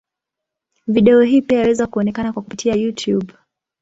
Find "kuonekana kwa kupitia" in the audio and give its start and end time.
1.87-2.73